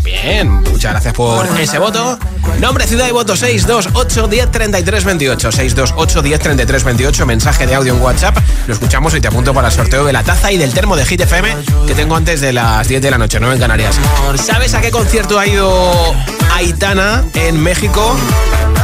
Bien, 0.05 0.51
muchas 0.51 0.93
gracias 0.93 1.15
por 1.15 1.47
ese 1.59 1.79
voto. 1.79 2.19
Nombre, 2.61 2.87
ciudad 2.87 3.09
y 3.09 3.13
voto 3.13 3.35
628 3.35 4.29
10 4.29 4.51
33 4.51 5.05
28. 5.05 5.53
628 5.53 6.23
10 6.23 6.41
33 6.41 6.85
28. 6.85 7.27
Mensaje 7.27 7.67
de 7.67 7.75
audio 7.75 7.95
en 7.95 8.03
WhatsApp. 8.03 8.37
Lo 8.67 8.75
escuchamos 8.75 9.15
y 9.15 9.21
te 9.23 9.29
apunto 9.29 9.55
para 9.55 9.69
el 9.69 9.75
sorteo 9.75 10.05
de 10.05 10.13
la 10.13 10.23
taza 10.23 10.53
y 10.53 10.59
del 10.59 10.75
termo 10.75 10.97
de 10.97 11.07
Hit 11.07 11.23
FM 11.23 11.57
que 11.87 11.95
tengo 11.95 12.15
antes 12.15 12.43
de 12.43 12.53
las 12.53 12.87
10 12.89 13.01
de 13.01 13.11
la 13.11 13.17
noche, 13.17 13.41
9 13.41 13.55
en 13.55 13.61
Canarias. 13.61 13.97
¿Sabes 14.35 14.75
a 14.75 14.83
qué 14.83 14.91
concierto 14.91 15.39
ha 15.39 15.47
ido 15.47 16.15
Aitana 16.55 17.25
en 17.35 17.59
México? 17.63 18.17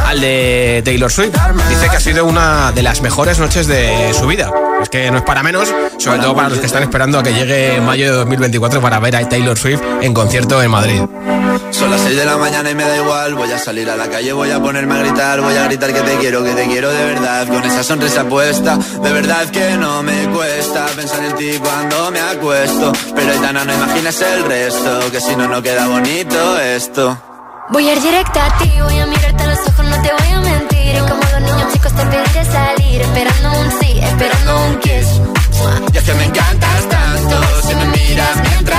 Al 0.07 0.21
de 0.21 0.81
Taylor 0.85 1.11
Swift. 1.11 1.35
Dice 1.67 1.89
que 1.89 1.97
ha 1.97 1.99
sido 1.99 2.23
una 2.23 2.71
de 2.71 2.81
las 2.81 3.01
mejores 3.01 3.39
noches 3.39 3.67
de 3.67 4.13
su 4.13 4.25
vida. 4.25 4.49
Es 4.81 4.87
que 4.87 5.11
no 5.11 5.17
es 5.17 5.23
para 5.23 5.43
menos, 5.43 5.67
sobre 5.97 6.19
todo 6.19 6.33
para 6.33 6.47
los 6.47 6.59
que 6.59 6.65
están 6.65 6.81
esperando 6.81 7.19
a 7.19 7.23
que 7.23 7.33
llegue 7.33 7.81
mayo 7.81 8.05
de 8.05 8.11
2024 8.11 8.79
para 8.79 8.99
ver 8.99 9.17
a 9.17 9.27
Taylor 9.27 9.57
Swift 9.57 9.81
en 10.01 10.13
concierto 10.13 10.63
en 10.63 10.71
Madrid. 10.71 11.01
Son 11.71 11.91
las 11.91 11.99
6 12.01 12.15
de 12.15 12.23
la 12.25 12.37
mañana 12.37 12.71
y 12.71 12.75
me 12.75 12.83
da 12.83 12.95
igual. 12.95 13.35
Voy 13.35 13.51
a 13.51 13.59
salir 13.59 13.89
a 13.89 13.97
la 13.97 14.09
calle, 14.09 14.31
voy 14.31 14.49
a 14.49 14.61
ponerme 14.61 14.95
a 14.95 14.99
gritar. 14.99 15.41
Voy 15.41 15.55
a 15.57 15.65
gritar 15.65 15.91
que 15.91 15.99
te 15.99 16.15
quiero, 16.19 16.41
que 16.41 16.51
te 16.51 16.67
quiero 16.67 16.89
de 16.89 17.03
verdad. 17.03 17.45
Con 17.47 17.63
esa 17.65 17.83
sonrisa 17.83 18.23
puesta, 18.23 18.77
de 18.77 19.11
verdad 19.11 19.49
que 19.49 19.71
no 19.71 20.03
me 20.03 20.27
cuesta 20.29 20.85
pensar 20.95 21.21
en 21.25 21.35
ti 21.35 21.59
cuando 21.61 22.11
me 22.11 22.21
acuesto. 22.21 22.93
Pero 23.13 23.33
Aitana, 23.33 23.65
no 23.65 23.73
imaginas 23.73 24.21
el 24.21 24.45
resto, 24.45 25.11
que 25.11 25.19
si 25.19 25.35
no, 25.35 25.49
no 25.49 25.61
queda 25.61 25.85
bonito 25.87 26.59
esto. 26.59 27.21
Voy 27.69 27.89
a 27.89 27.93
ir 27.93 28.01
directa 28.01 28.45
a 28.45 28.57
ti, 28.57 28.71
voy 28.81 28.97
a 28.97 29.05
mirarte 29.05 29.26
a 29.26 29.26
los 29.57 29.67
ojos, 29.67 29.85
no 29.85 30.01
te 30.01 30.11
voy 30.11 30.31
a 30.31 30.39
mentir. 30.39 30.95
Y 30.95 30.99
como 30.99 31.21
los 31.21 31.41
niños 31.41 31.73
chicos 31.73 31.93
te 31.93 32.05
pediré 32.05 32.45
salir, 32.45 33.01
esperando 33.01 33.51
un 33.59 33.71
sí, 33.79 33.99
esperando 33.99 34.65
un 34.65 34.79
kiss. 34.79 35.21
Y 35.93 35.97
es 35.97 36.03
que 36.03 36.13
me 36.13 36.25
encantas 36.25 36.89
tanto, 36.89 37.35
si 37.67 37.75
me 37.75 37.85
miras 37.85 38.35
mientras 38.49 38.76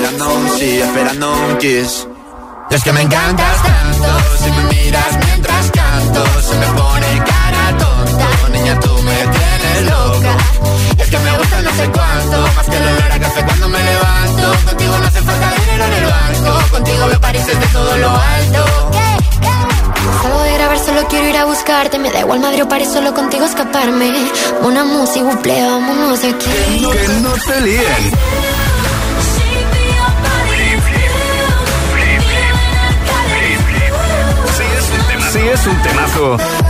esperando 0.00 0.34
un 0.34 0.58
sí, 0.58 0.80
esperando 0.80 1.32
un 1.32 1.58
kiss. 1.58 2.06
Y 2.70 2.74
es 2.74 2.84
que 2.84 2.92
me 2.92 3.02
encantas 3.02 3.62
tanto, 3.62 4.08
si 4.42 4.50
me 4.50 4.62
miras 4.64 5.18
mientras 5.26 5.70
canto, 5.70 6.24
se 6.40 6.54
me 6.56 6.66
pone 6.66 7.24
cara 7.26 7.78
tonta. 7.78 8.48
Niña, 8.50 8.80
tú 8.80 8.92
me 9.02 9.16
tienes 9.16 9.90
loca. 9.90 10.36
Y 10.96 11.02
es 11.02 11.08
que 11.08 11.18
me 11.18 11.38
gusta 11.38 11.62
no 11.62 11.70
sé 11.72 11.90
cuánto, 11.90 12.54
más 12.56 12.66
que 12.66 12.76
el 12.76 12.82
olor 12.82 13.12
a 13.12 13.18
café 13.18 13.44
cuando 13.44 13.68
me 13.68 13.82
levanto. 13.82 14.52
Contigo 14.66 14.98
no 14.98 15.06
hace 15.06 15.22
falta 15.22 15.52
dinero 15.60 15.84
en 15.84 15.92
el 15.92 16.04
banco, 16.04 16.70
contigo 16.70 17.06
veo 17.06 17.20
París 17.20 17.46
desde 17.46 17.66
todo 17.66 17.96
lo 17.98 18.08
alto. 18.08 18.64
Salgo 20.22 20.42
de 20.42 20.54
grabar, 20.54 20.78
solo 20.78 21.06
quiero 21.08 21.28
ir 21.28 21.36
a 21.36 21.44
buscarte. 21.44 21.98
Me 21.98 22.10
da 22.10 22.20
igual 22.20 22.40
Madrid 22.40 22.64
o 22.64 22.68
París, 22.68 22.88
solo 22.92 23.12
contigo 23.14 23.44
escaparme. 23.44 24.12
Una 24.62 24.84
música, 24.84 25.24
buple, 25.24 25.62
vámonos 25.62 26.22
de 26.22 26.28
aquí. 26.28 26.50
Que 26.92 27.08
no 27.20 27.32
te 27.32 27.60
líen. 27.60 28.69
Sí 35.32 35.38
es 35.38 35.64
un 35.64 35.80
temazo. 35.82 36.69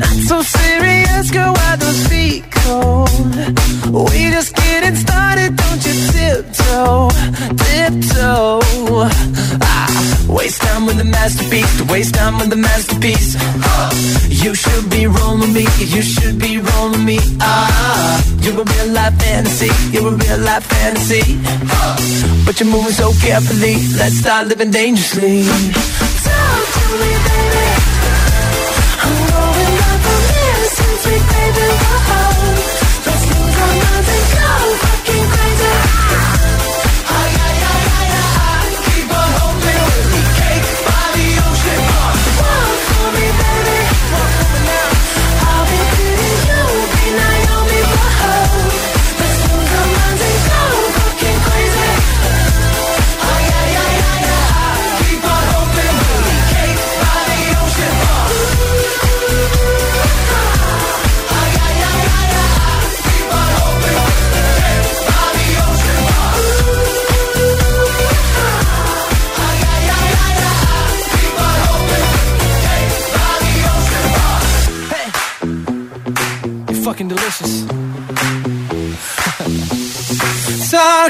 Not 0.00 0.16
so 0.30 0.42
serious, 0.42 1.30
girl, 1.30 1.52
why 1.52 1.76
those 1.76 2.06
feet 2.08 2.44
cold? 2.50 3.10
We 4.08 4.30
just 4.36 4.54
getting 4.56 4.96
started, 4.96 5.56
don't 5.56 5.82
you 5.86 5.94
tiptoe, 6.12 7.10
tiptoe. 7.62 8.60
Ah, 9.62 9.88
waste 10.28 10.62
time 10.62 10.86
with 10.86 10.96
the 10.96 11.04
masterpiece, 11.04 11.82
waste 11.92 12.14
time 12.14 12.38
with 12.38 12.50
the 12.50 12.56
masterpiece. 12.56 13.36
You 14.42 14.54
should 14.54 14.88
be 14.88 15.06
rolling 15.06 15.52
me, 15.52 15.66
you 15.94 16.02
should 16.02 16.38
be 16.38 16.58
rolling 16.58 17.04
me. 17.04 17.18
Ah, 17.40 18.24
you're 18.40 18.60
a 18.62 18.64
real 18.64 18.88
life 18.98 19.16
fantasy, 19.20 19.70
you're 19.92 20.08
a 20.08 20.16
real 20.16 20.38
life 20.38 20.64
fantasy. 20.64 21.24
But 22.46 22.58
you're 22.58 22.70
moving 22.70 22.92
so 22.92 23.12
carefully, 23.20 23.74
let's 24.00 24.16
start 24.16 24.46
living 24.46 24.70
dangerously. 24.70 25.44
Talk 26.24 26.64
to 26.74 26.84
me, 27.00 27.10
baby. 27.26 27.59
Baby, 31.18 31.66
whoa. 31.82 32.54
Let's 33.06 33.24
lose 33.30 33.56
our 33.64 33.74
minds 33.82 34.10
and 34.14 34.26
go 34.34 34.50
fucking 34.82 35.26
crazy. 35.30 35.49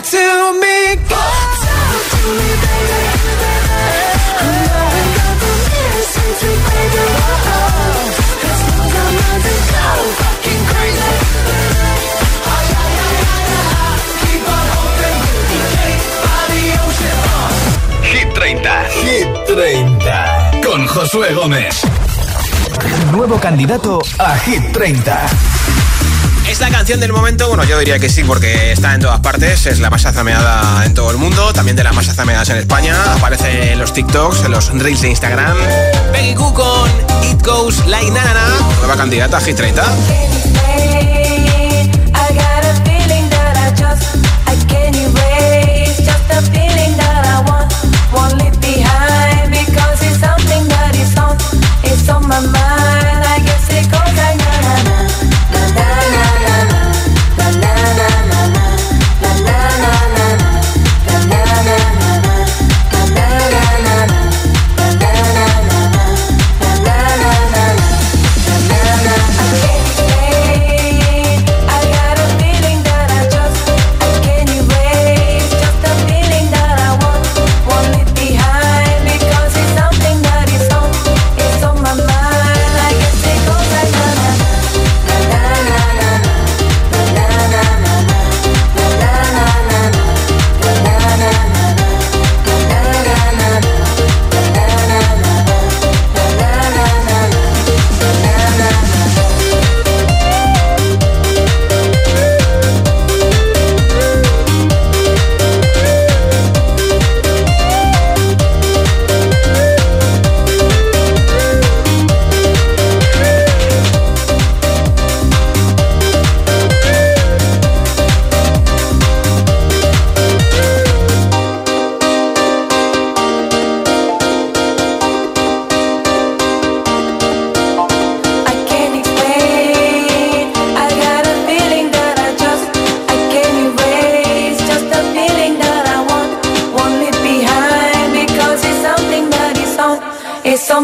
Talk 0.01 0.09
to 0.09 0.57
me, 0.59 0.96
Talk 0.96 1.61
to 2.09 2.32
baby. 2.40 3.01
I'm 4.40 4.57
up 5.20 5.36
the 5.36 5.53
mirror 5.68 6.05
since 6.09 6.40
we 6.40 6.53
played 6.64 6.92
the 6.96 7.05
go 9.68 10.09
fucking 10.16 10.64
crazy. 10.72 11.12
Hit 18.09 18.28
30. 18.32 18.57
Hit 19.05 19.28
30. 19.48 20.61
Con 20.62 20.86
Josué 20.86 21.34
Gómez. 21.34 21.82
Nuevo 23.12 23.38
candidato 23.38 24.01
a 24.16 24.38
Hit 24.38 24.72
30. 24.72 25.89
Es 26.51 26.59
la 26.59 26.68
canción 26.68 26.98
del 26.98 27.12
momento, 27.12 27.46
bueno, 27.46 27.62
yo 27.62 27.78
diría 27.78 28.01
que 28.01 28.09
sí, 28.09 28.24
porque 28.24 28.72
está 28.72 28.92
en 28.96 29.01
todas 29.01 29.20
partes, 29.20 29.66
es 29.66 29.78
la 29.78 29.88
más 29.88 30.05
azameada 30.05 30.84
en 30.84 30.94
todo 30.94 31.12
el 31.12 31.16
mundo, 31.16 31.53
también 31.53 31.76
de 31.76 31.84
las 31.84 31.94
más 31.94 32.09
azameadas 32.09 32.48
en 32.48 32.57
España, 32.57 32.96
aparece 33.14 33.70
en 33.72 33.78
los 33.78 33.92
TikToks, 33.92 34.44
en 34.46 34.51
los 34.51 34.68
Reels 34.70 35.01
de 35.01 35.11
Instagram. 35.11 35.57
Peggy 36.11 36.34
Goo 36.34 36.53
con 36.53 36.90
It 37.30 37.46
Goes 37.46 37.86
Like 37.86 38.11
Na 38.11 38.24
Na 38.24 38.34
Na, 38.34 38.48
nueva 38.80 38.96
candidata 38.96 39.36
a 39.36 39.40
Hit 39.40 39.55
30. 39.55 39.84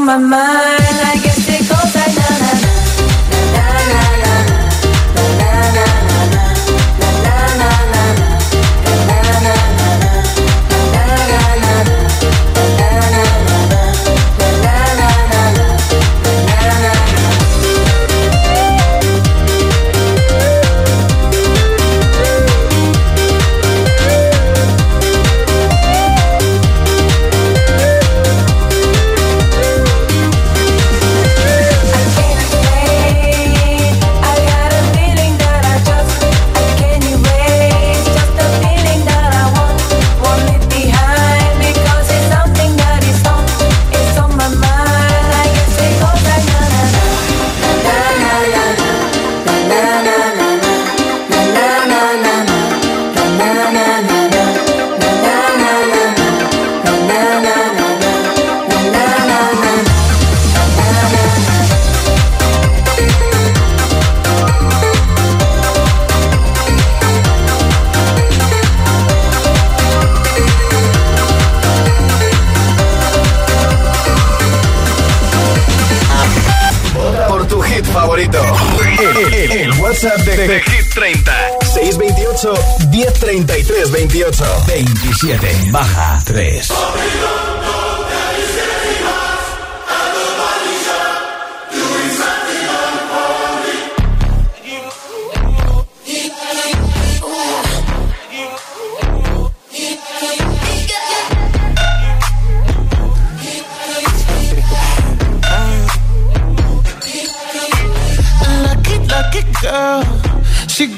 My 0.06 0.18
mind. 0.18 0.45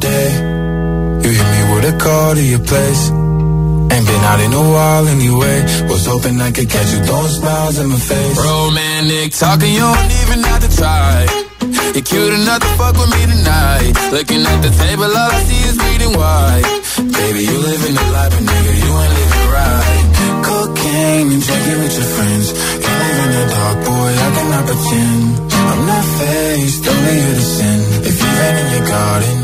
just. 0.00 0.34
You 1.24 1.30
hit 1.30 1.48
me 1.54 1.60
with 1.74 1.92
a 1.92 1.96
call 1.98 2.34
to 2.34 2.42
your 2.42 2.60
place. 2.60 3.10
Ain't 3.94 4.06
been 4.06 4.24
out 4.30 4.40
in 4.40 4.52
a 4.52 4.64
while 4.74 5.06
anyway. 5.08 5.62
Was 5.88 6.06
hoping 6.06 6.40
I 6.40 6.50
could 6.50 6.68
catch 6.68 6.90
you 6.92 7.00
throwing 7.04 7.32
smiles 7.32 7.78
in 7.78 7.88
my 7.88 7.96
face. 7.96 8.36
Romantic 8.38 9.32
talking, 9.32 9.72
you 9.72 9.80
don't 9.80 10.12
even 10.22 10.42
have 10.42 10.60
to 10.66 10.70
try. 10.76 11.26
You're 11.94 12.02
cute 12.02 12.34
enough 12.34 12.60
to 12.60 12.70
fuck 12.76 12.94
with 12.98 13.10
me 13.14 13.22
tonight. 13.24 13.92
Looking 14.10 14.42
at 14.42 14.58
the 14.66 14.72
table, 14.82 15.04
all 15.04 15.30
I 15.30 15.40
see 15.46 15.62
is 15.68 15.76
bleeding 15.78 16.14
white. 16.18 16.66
Baby, 16.98 17.40
you 17.46 17.56
living 17.56 17.94
the 17.94 18.06
life, 18.10 18.32
but 18.34 18.44
nigga, 18.44 18.72
you 18.82 18.90
ain't 18.90 19.14
living 19.14 19.46
right. 19.54 20.04
Cocaine 20.44 21.28
and 21.32 21.42
drinking 21.42 21.78
with 21.80 21.94
your 21.94 22.10
friends. 22.18 22.46
You 22.82 22.92
live 23.00 23.18
in 23.24 23.30
the 23.38 23.44
dark, 23.54 23.76
boy, 23.86 24.10
I 24.10 24.28
cannot 24.36 24.64
pretend. 24.66 25.22
I'm 25.70 25.86
not 25.86 26.04
faced, 26.18 26.82
only 26.88 27.14
here 27.14 27.34
to 27.34 27.46
sin. 27.56 27.78
If 28.10 28.14
been 28.20 28.56
in 28.60 28.68
your 28.74 28.86
garden, 28.88 29.43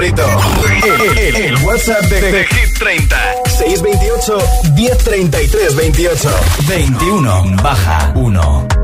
favorito. 0.00 0.22
El, 0.82 1.18
el, 1.18 1.36
el 1.36 1.56
WhatsApp 1.64 2.02
de, 2.04 2.20
de, 2.32 2.44
Hit 2.46 2.78
30. 2.78 3.16
628 3.44 4.38
1033 4.74 5.76
28 5.76 6.30
21 6.68 7.56
baja 7.62 8.12
1. 8.14 8.79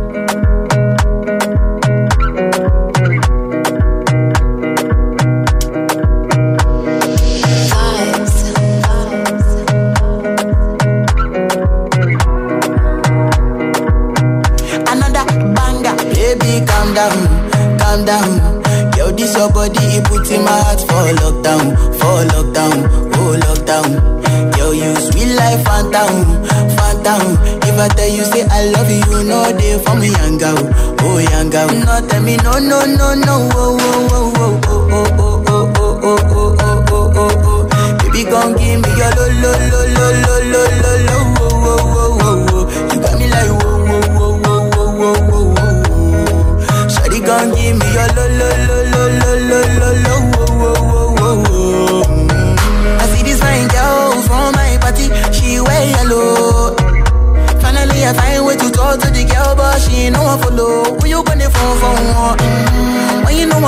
no, 32.87 33.15
no. 33.15 33.26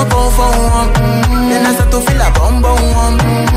walk. 0.07 0.95
Then 0.95 1.67
I 1.67 1.75
start 1.75 1.91
to 1.91 2.01
feel 2.01 2.21
a 2.21 2.31
bum 2.33 2.63
bum. 2.63 3.48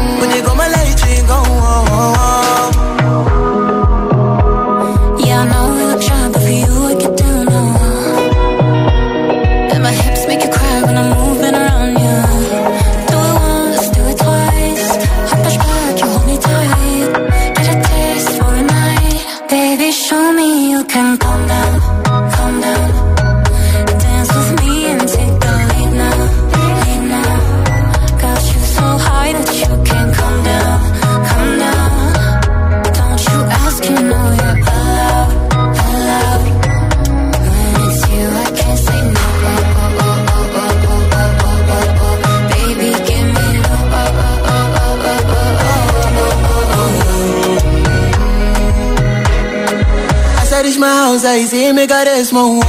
see 51.39 51.71
me 51.71 51.88
got 51.88 52.07
a 52.07 52.25
small 52.25 52.59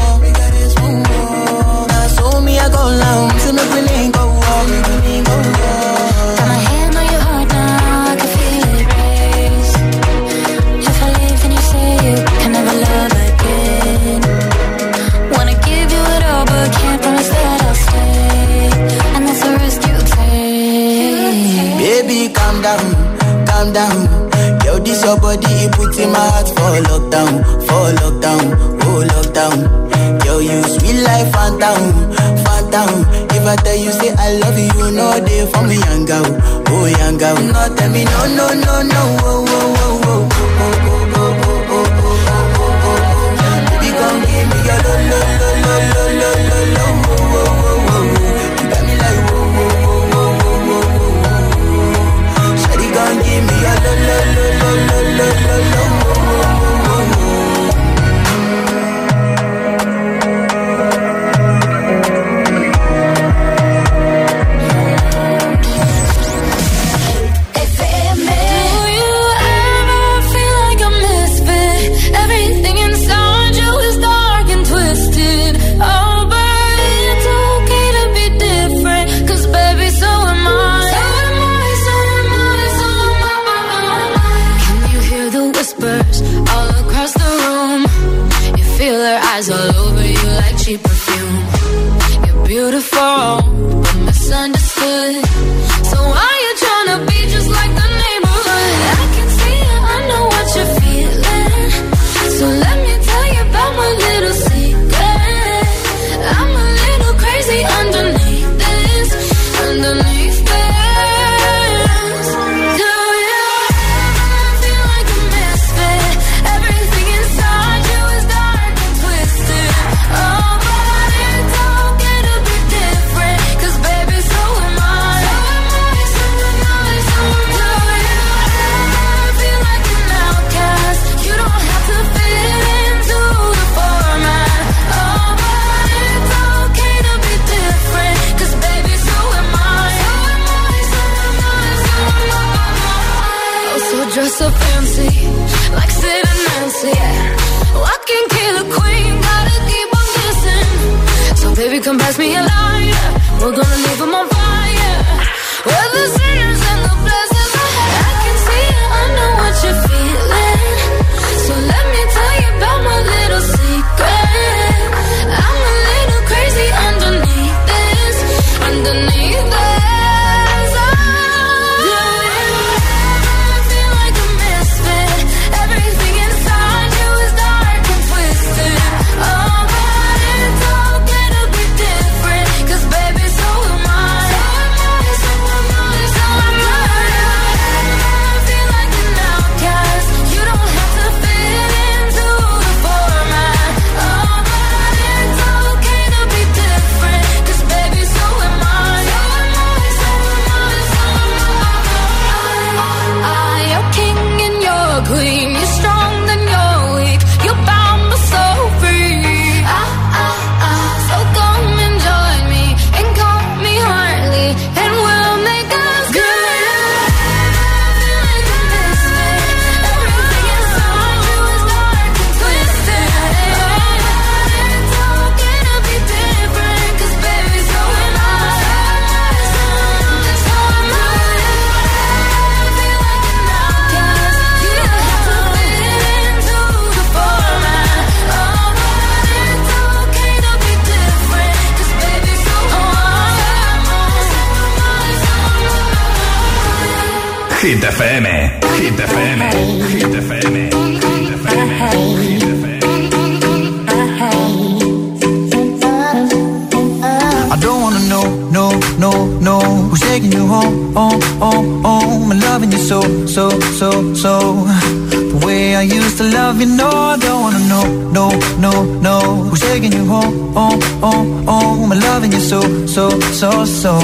oh, 271.03 271.45
oh 271.49 271.74
home 271.76 271.93
And 271.93 272.01
loving 272.01 272.33
you 272.33 272.41
so, 272.41 272.61
so, 272.87 273.11
so, 273.41 273.64
so 273.64 273.95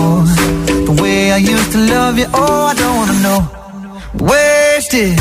The 0.88 0.98
way 1.02 1.32
I 1.32 1.36
used 1.38 1.72
to 1.72 1.78
love 1.78 2.18
you, 2.18 2.26
oh 2.34 2.66
I 2.70 2.74
don't 2.74 2.96
wanna 3.00 3.18
know 3.26 3.40
Wasted 4.28 5.18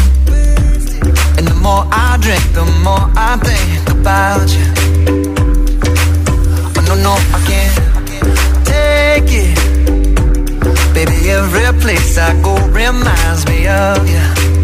And 1.38 1.47
the 1.47 1.58
more 1.62 1.84
I 1.91 2.18
drink, 2.22 2.43
the 2.53 2.66
more 2.84 3.05
I 3.16 3.38
think 3.47 3.89
about 3.97 4.47
you 4.55 4.68
Oh, 6.78 6.82
no, 6.88 6.95
no, 6.95 7.14
I 7.36 7.39
can't 7.49 7.88
take 8.66 9.32
it. 9.45 9.58
Baby, 10.93 11.30
every 11.30 11.80
place 11.82 12.18
I 12.18 12.39
go 12.41 12.55
reminds 12.68 13.45
me 13.47 13.68
of. 13.68 14.08
You 14.08 14.57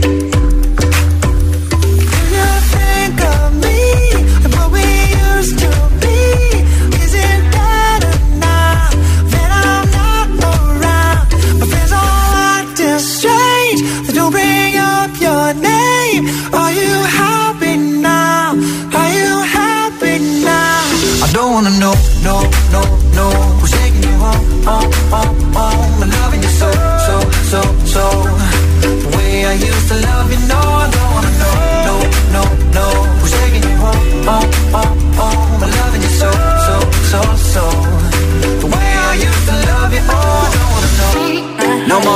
wanna 21.63 21.79
know, 21.79 21.93
no, 22.23 22.41
no, 22.71 22.81
no. 23.15 23.29
Who's 23.59 23.71
taking 23.71 24.03
you 24.03 24.17
home, 24.17 24.63
home, 24.63 24.91
home, 25.11 25.53
home? 25.53 25.82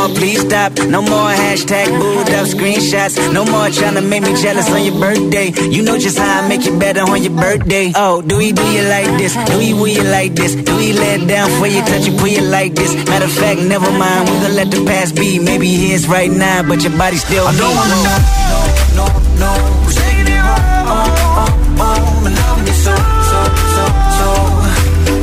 More, 0.08 0.16
please 0.18 0.42
stop. 0.42 0.74
No 0.88 1.02
more 1.02 1.30
hashtag 1.30 1.88
booed 2.00 2.30
up 2.30 2.48
screenshots. 2.48 3.16
No 3.34 3.46
more 3.46 3.70
trying 3.70 3.96
to 3.96 4.02
make 4.02 4.24
me 4.24 4.34
jealous 4.42 4.70
on 4.70 4.84
your 4.84 5.00
birthday. 5.00 5.52
You 5.70 5.84
know 5.84 5.98
just 5.98 6.18
how 6.18 6.44
I 6.44 6.48
make 6.48 6.66
you 6.66 6.78
better 6.78 7.02
on 7.02 7.22
your 7.24 7.34
birthday. 7.34 7.92
Oh, 7.96 8.22
do 8.22 8.38
we 8.38 8.52
do 8.52 8.64
you 8.72 8.84
like 8.84 9.18
this? 9.18 9.36
Do 9.36 9.58
we 9.58 9.74
will 9.74 9.88
you 9.88 10.04
like 10.04 10.34
this? 10.36 10.56
Do 10.56 10.76
we 10.78 10.94
let 10.94 11.28
down 11.28 11.50
for 11.60 11.68
you, 11.68 11.82
touch 11.82 12.08
you, 12.08 12.18
pull 12.18 12.28
you 12.28 12.42
like 12.42 12.74
this? 12.76 12.94
Matter 13.08 13.26
of 13.26 13.32
fact, 13.32 13.62
never 13.62 13.90
mind. 13.92 14.30
We 14.30 14.36
gonna 14.42 14.54
let 14.54 14.72
the 14.72 14.84
past 14.86 15.16
be. 15.16 15.40
Maybe 15.40 15.68
here's 15.68 16.08
right 16.08 16.32
now, 16.32 16.64
but 16.64 16.84
your 16.84 16.96
body 16.98 17.18
still 17.18 17.46
I 17.48 17.56
don't 17.58 17.76
wanna 17.76 17.98
know, 18.06 18.18
no, 18.52 18.60
no, 18.98 19.06
no. 19.42 19.52
Taking 19.92 20.28
you 20.28 20.42
home, 20.42 20.88
oh, 20.88 20.96
oh, 20.96 21.48
oh. 21.80 21.84
home? 21.84 22.28
And 22.28 22.36
loving 22.36 22.68
you 22.68 22.74
so, 22.74 22.94
so, 22.96 23.40
so, 23.76 23.84
so. 24.18 24.28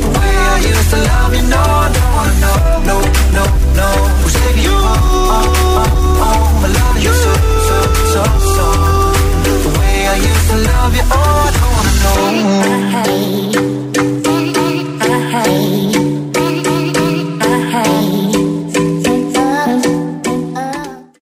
The 0.03 0.09
way 0.19 0.33
I 0.35 0.57
used 0.67 0.89
to 0.91 0.97
love 0.97 1.33
you, 1.35 1.43
no, 1.49 1.57
I 1.57 1.87
don't 1.95 2.11
wanna 2.15 2.35
know, 2.43 2.57
no, 2.89 2.97
no, 3.35 3.43
no. 3.75 4.04
song. 8.45 9.13
The 9.65 9.71
way 9.79 10.07
I 10.07 10.15
used 10.15 10.47
to 10.51 10.57
love 10.71 10.95
you, 10.95 11.05
oh, 11.11 11.47
I 11.47 11.51
don't 11.57 11.71
wanna 11.75 13.41
know. 13.41 13.44